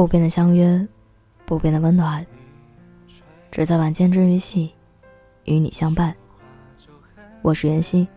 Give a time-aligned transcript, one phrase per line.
[0.00, 0.88] 不变的相约，
[1.44, 2.24] 不变的温暖，
[3.50, 4.72] 只在晚间治愈系
[5.44, 6.16] 与你相伴。
[7.42, 8.08] 我是袁熙。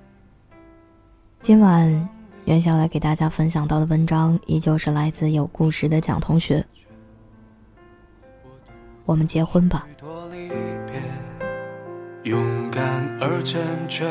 [1.41, 2.09] 今晚
[2.45, 6.65] 袁晓来给大家分享到的文章，依旧是来自有故事的蒋同学。
[9.03, 9.85] 我们结婚吧。
[12.23, 14.09] 勇敢而坚决。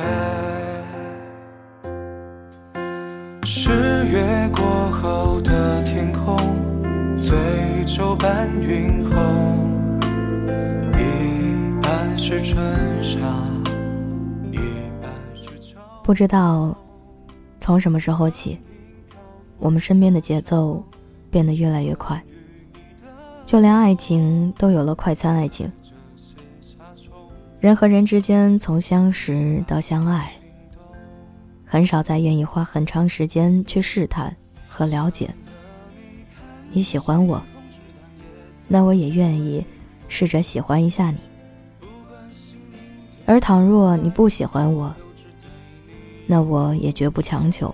[3.45, 6.37] 十月过后的天空，
[7.33, 9.91] 醉酒伴云红，
[10.93, 12.63] 一半是春
[13.03, 13.17] 夏，
[14.51, 14.59] 一
[15.01, 15.79] 半是秋。
[16.05, 16.77] 不知道
[17.59, 18.61] 从什么时候起，
[19.59, 20.85] 我们身边的节奏
[21.31, 22.23] 变得越来越快，
[23.47, 25.73] 就连爱情都有了快餐爱情。
[27.61, 30.31] 人和人之间，从相识到相爱，
[31.65, 34.37] 很少再愿意花很长时间去试探
[34.69, 35.35] 和了解。
[36.73, 37.41] 你喜欢我，
[38.67, 39.65] 那我也愿意
[40.09, 41.19] 试着喜欢一下你。
[43.25, 44.93] 而倘若你不喜欢我，
[46.27, 47.73] 那我也绝不强求。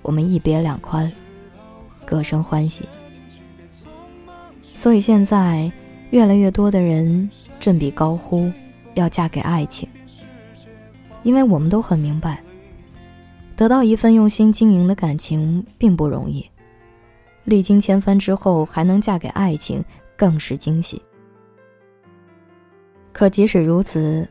[0.00, 1.12] 我们一别两宽，
[2.04, 2.88] 各生欢喜。
[4.74, 5.70] 所以现在，
[6.10, 7.28] 越来越多的人
[7.60, 8.50] 振臂高呼。
[8.94, 9.88] 要嫁给爱情，
[11.22, 12.42] 因为我们都很明白，
[13.56, 16.44] 得到一份用心经营的感情并不容易，
[17.44, 19.84] 历经千帆之后还能嫁给爱情，
[20.16, 21.00] 更是惊喜。
[23.12, 24.26] 可即使如此，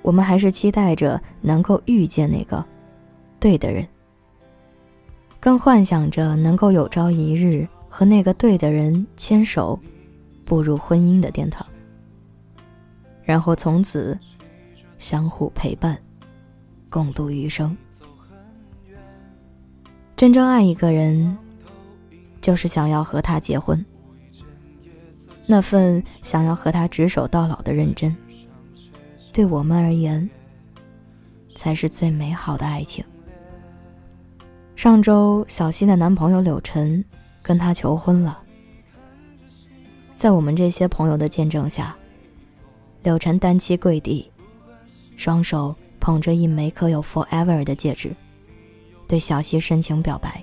[0.00, 2.64] 我们还是期待着能够遇见那个
[3.40, 3.86] 对的人，
[5.40, 9.78] 更幻想着能够有朝一日和那个对的人牵手，
[10.44, 11.66] 步入婚姻的殿堂。
[13.24, 14.18] 然后从此
[14.98, 15.98] 相互陪伴，
[16.90, 17.76] 共度余生。
[20.16, 21.36] 真正爱一个人，
[22.42, 23.82] 就是想要和他结婚。
[25.46, 28.14] 那份想要和他执手到老的认真，
[29.32, 30.28] 对我们而言，
[31.54, 33.02] 才是最美好的爱情。
[34.76, 37.04] 上周，小溪的男朋友柳晨
[37.42, 38.42] 跟她求婚了，
[40.14, 41.96] 在我们这些朋友的见证下。
[43.02, 44.30] 柳晨单膝跪地，
[45.16, 48.14] 双手捧着一枚刻有 “forever” 的戒指，
[49.08, 50.42] 对小溪深情表白。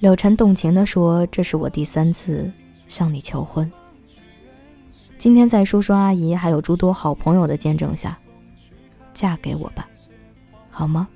[0.00, 2.48] 柳晨动情地说：“这是我第三次
[2.86, 3.70] 向你求婚。
[5.16, 8.16] 今天在叔叔阿姨还有诸多好朋友的见证下，
[9.12, 9.88] 嫁给我吧，
[10.70, 11.08] 好吗？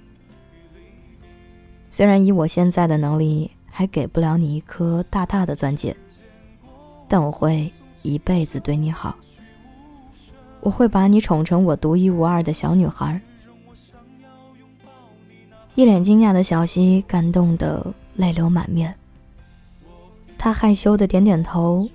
[1.90, 5.96] 虽然以我现在的能力还给不了你一颗大大的钻戒，
[7.06, 7.72] 但我会
[8.02, 9.16] 一辈子对你好。”
[10.60, 13.20] 我会把你宠成我独一无二的小女孩。
[15.74, 18.94] 一脸惊讶的小溪感动的泪流满面。
[20.38, 21.88] 他害羞的点点头，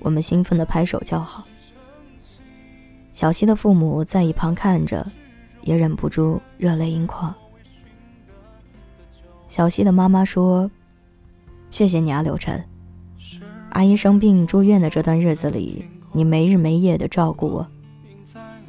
[0.00, 1.44] 我们兴奋的拍手叫好。
[3.12, 5.06] 小溪的父母在一旁看着，
[5.62, 7.34] 也忍不住热泪盈眶。
[9.48, 10.70] 小溪的妈妈说
[11.70, 12.62] ：“谢谢你啊，刘晨。
[13.70, 17.66] 阿姨生病住院的这段日子里，你没日没夜的照顾我。”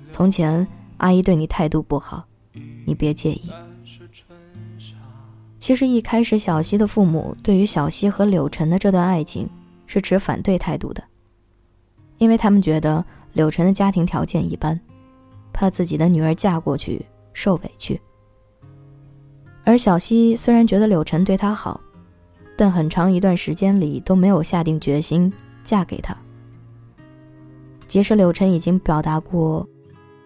[0.10, 0.66] 从前
[0.98, 2.26] 阿姨对你态度不好，
[2.86, 3.52] 你别介意。
[5.68, 9.50] 其实一开始小溪的父母对于小溪和柳晨的这段爱情
[9.86, 11.04] 是持反对态度的，
[12.20, 14.80] 因为他们觉得柳晨的家庭条件一般，
[15.52, 18.00] 怕自己的女儿嫁过去受委屈。
[19.66, 21.82] 而小溪虽然觉得柳晨对她好，
[22.56, 25.30] 但很长一段时间里都没有下定决心
[25.66, 26.16] 嫁给他。
[27.90, 29.68] 即使柳晨已经表达过。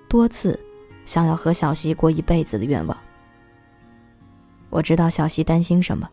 [0.07, 0.59] 多次
[1.03, 2.95] 想要和小溪过一辈子的愿望。
[4.71, 6.09] 我知道小溪担心什么，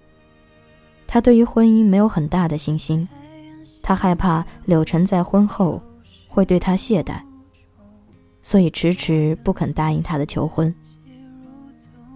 [1.06, 3.08] 他对于婚姻没有很大的信心，
[3.82, 5.81] 他害怕柳晨在婚后
[6.28, 7.19] 会对他懈怠，
[8.43, 10.75] 所以迟迟不肯答应他的求婚。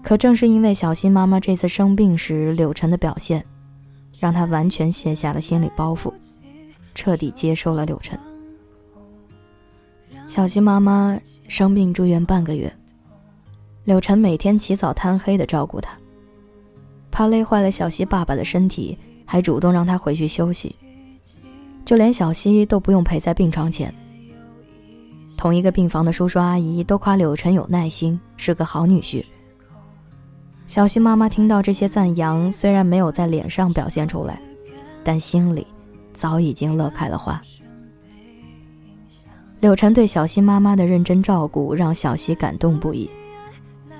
[0.02, 3.42] 可正是因为小溪妈妈这次生病时柳晨的表现，
[4.18, 6.12] 让他完全卸下了心理包袱，
[6.92, 8.18] 彻底接受了柳晨。
[10.26, 11.16] 小溪妈妈
[11.46, 12.72] 生病住院半个月，
[13.84, 15.96] 柳晨每天起早贪黑的照顾她，
[17.12, 20.74] 怕累坏了小溪爸爸的身体，还主动让他回去休息。
[21.84, 23.94] 就连小溪都不用陪在病床前。
[25.36, 29.24] 同一个病房的叔叔阿姨都夸柳晨有耐心，是个好女婿。
[30.66, 34.40] 小溪妈妈听到这些赞扬，虽然没有在脸上表现出来，
[35.04, 35.66] 但心里
[36.14, 37.42] 早已经乐开了花。
[39.60, 43.10] 柳晨对小溪妈妈的认真照顾让小溪感动不已，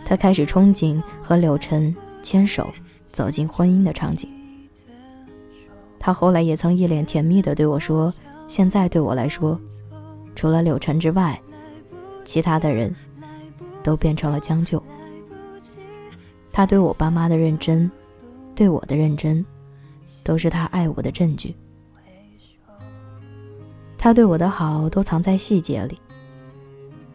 [0.05, 2.73] 她开始憧憬和柳晨牵手
[3.13, 4.29] 走进婚姻的场景。
[5.99, 8.13] 他后来也曾一脸甜蜜地对我说
[8.49, 9.61] ：“现在对我来说，
[10.35, 11.41] 除了柳晨之外，
[12.25, 12.93] 其他的人
[13.85, 14.83] 都变成了将就。”
[16.51, 17.89] 他对我爸妈的认真，
[18.55, 19.45] 对我的认真，
[20.25, 21.55] 都是他爱我的证据。
[23.97, 25.97] 他对我的好都藏在细节里，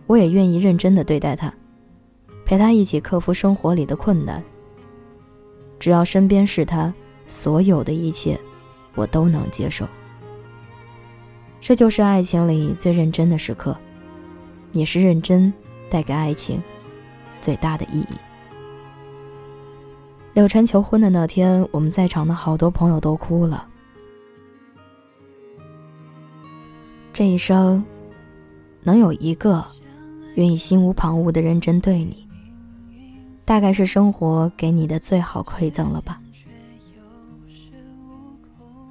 [0.08, 1.54] 我也愿意认真的对待他，
[2.46, 4.42] 陪他一起克服生活里的困难。
[5.80, 6.94] 只要身边是他，
[7.26, 8.40] 所有的一切，
[8.96, 9.88] 我都能接受。
[11.60, 13.76] 这就是爱情里最认真的时刻，
[14.72, 15.52] 也是认真
[15.90, 16.62] 带给爱情
[17.42, 18.16] 最大的意义。
[20.34, 23.68] 柳晨求婚的那天，我们在场的好多朋友都哭了。
[27.12, 27.84] 这一生，
[28.84, 29.66] 能有一个
[30.36, 32.27] 愿意心无旁骛的认真对你，
[33.48, 36.20] 大概是生活给你的最好馈赠了吧。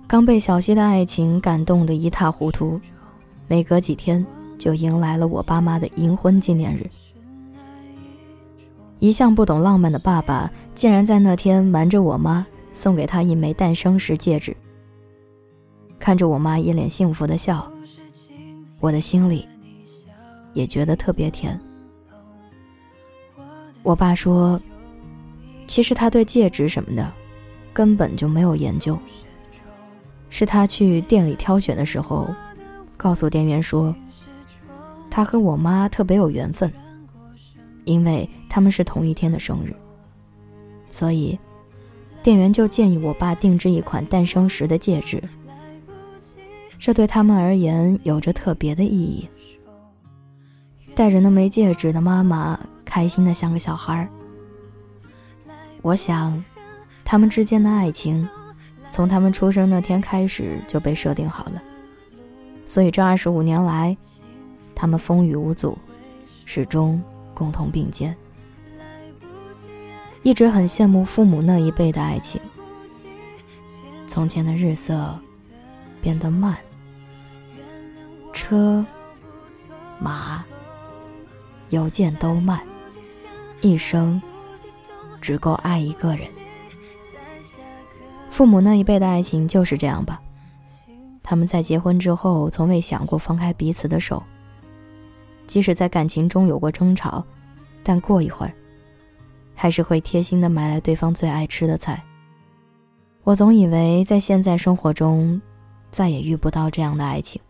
[0.06, 2.80] 刚被小溪的爱情感动得一塌糊涂，
[3.48, 4.24] 没隔几天
[4.58, 6.88] 就迎来了我爸妈的银婚纪念日。
[8.98, 14.56] 一向不懂浪漫的爸爸，竟然在那天瞒着我妈送给他一枚诞生石戒指。
[15.98, 17.70] 看着我妈一脸幸福的笑。
[18.80, 19.46] 我的心里
[20.54, 21.60] 也觉得特别甜。
[23.86, 24.60] 我爸说，
[25.68, 27.08] 其实他对戒指什么的
[27.72, 28.98] 根本就没有研究，
[30.28, 32.26] 是他去店里挑选的时候，
[32.96, 33.94] 告诉店员说，
[35.08, 36.68] 他和我妈特别有缘分，
[37.84, 39.72] 因为他们是同一天的生日，
[40.90, 41.38] 所以
[42.24, 45.22] 店员就建议我爸定制一款诞生石的戒指。
[46.80, 49.28] 这对他们而言有着特别的意义。
[50.92, 54.08] 戴着那枚戒指的妈妈开心的像个小孩儿。
[55.82, 56.42] 我想，
[57.04, 58.26] 他们之间的爱情，
[58.90, 61.62] 从他们出生那天开始就被设定好了。
[62.64, 63.94] 所以这二十五年来，
[64.74, 65.76] 他们风雨无阻，
[66.46, 67.02] 始终
[67.34, 68.16] 共同并肩。
[70.22, 72.40] 一直很羡慕父母那一辈的爱情。
[74.06, 75.14] 从前的日色
[76.00, 76.56] 变得慢。
[78.32, 78.84] 车
[79.98, 80.44] 马
[81.70, 82.60] 邮件都慢，
[83.60, 84.20] 一生
[85.20, 86.28] 只够爱一个人。
[88.30, 90.20] 父母那一辈的爱情就是这样吧？
[91.22, 94.22] 他们在结婚之后，从未想过放开彼此的手。
[95.46, 97.24] 即使在感情中有过争吵，
[97.82, 98.52] 但过一会儿，
[99.54, 102.02] 还是会贴心的买来对方最爱吃的菜。
[103.24, 105.40] 我总以为在现在生活中，
[105.90, 107.40] 再也遇不到这样的爱情。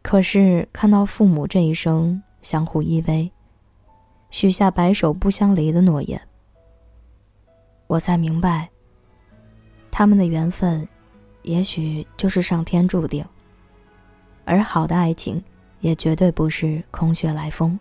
[0.00, 3.30] 可是看到父母这一生相互依偎，
[4.34, 6.20] 许下白首不相离的诺言，
[7.86, 8.68] 我才明白，
[9.92, 10.88] 他们的缘分，
[11.42, 13.24] 也许就是上天注定。
[14.44, 15.40] 而好的爱情，
[15.78, 17.78] 也绝对不是空穴来风。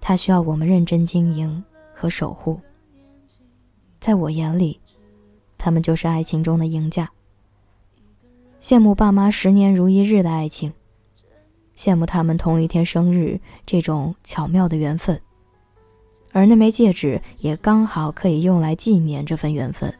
[0.00, 2.60] 它需要我们认真经营和守护。
[3.98, 4.80] 在我眼里，
[5.58, 7.10] 他们就是爱情中的赢家。
[8.60, 10.72] 羡慕爸妈十年如一日的爱情。
[11.76, 15.20] 羡慕他们同一天生日这种巧妙的缘分，
[16.32, 19.92] 而那枚戒指也刚好可以用来纪念这份缘分。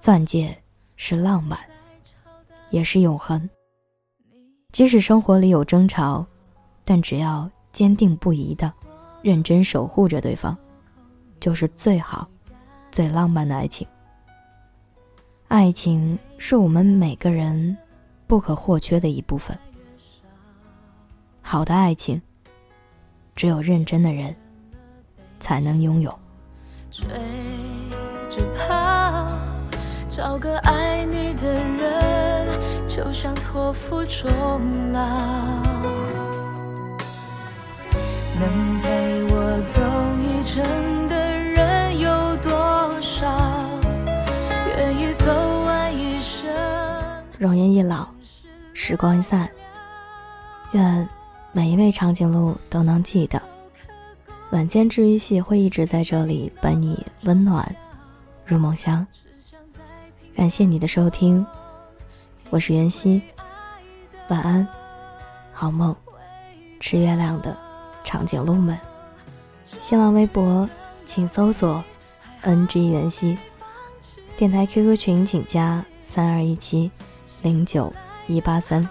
[0.00, 0.56] 钻戒
[0.96, 1.58] 是浪漫，
[2.70, 3.48] 也是永恒。
[4.72, 6.26] 即使生活里有争吵，
[6.84, 8.72] 但只要坚定不移的、
[9.22, 10.56] 认真守护着对方，
[11.40, 12.28] 就是最好、
[12.90, 13.86] 最浪漫的爱情。
[15.48, 17.76] 爱情是我们每个人
[18.26, 19.56] 不可或缺的一部分。
[21.48, 22.20] 好的爱情，
[23.36, 24.34] 只有认真的人
[25.38, 26.12] 才能拥有。
[26.90, 27.06] 追
[28.28, 29.28] 着跑，
[30.08, 34.26] 找个爱你的人，就像托付终
[34.92, 35.00] 老。
[38.40, 39.80] 能陪我走
[40.20, 43.24] 一程的人有多少？
[44.76, 45.32] 愿意走
[45.64, 46.44] 完一生。
[47.38, 48.08] 容颜一老，
[48.74, 49.48] 时光一散，
[50.72, 51.08] 愿。
[51.56, 53.40] 每一位长颈鹿都能记得，
[54.50, 57.74] 晚间治愈系会一直在这里伴你温暖
[58.44, 59.06] 入梦乡。
[60.34, 61.46] 感谢你的收听，
[62.50, 63.22] 我是袁熙，
[64.28, 64.68] 晚安，
[65.50, 65.96] 好梦，
[66.78, 67.56] 吃月亮的
[68.04, 68.78] 长颈鹿们。
[69.64, 70.68] 新浪微博
[71.06, 71.82] 请搜索
[72.42, 73.38] “ng 袁熙”，
[74.36, 76.90] 电台 QQ 群请加三二一七
[77.40, 77.90] 零九
[78.26, 78.86] 一八三。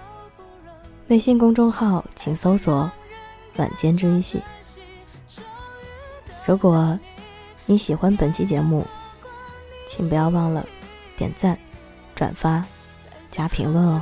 [1.07, 2.89] 微信公众号请搜索
[3.57, 4.41] “晚间治愈系”。
[6.47, 6.97] 如果
[7.67, 8.83] 你喜欢本期节目，
[9.87, 10.65] 请不要忘了
[11.15, 11.57] 点赞、
[12.15, 12.65] 转发、
[13.29, 14.01] 加评论哦。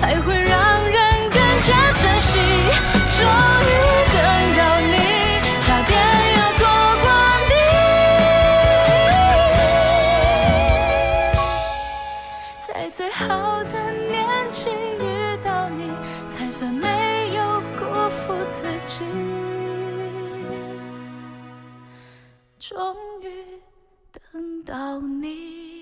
[0.00, 2.38] 才会让人更加珍惜。
[3.18, 3.70] 终于
[4.14, 4.18] 等
[4.56, 4.94] 到你
[5.60, 5.92] 差点
[6.36, 6.60] 要错
[7.02, 7.06] 过
[7.50, 7.52] 你。
[12.66, 14.16] 在最好的年
[14.50, 15.04] 纪遇
[15.44, 15.90] 到你
[16.26, 19.04] 才算没有辜负自己。
[22.58, 23.26] 终于
[24.32, 25.79] 等到你。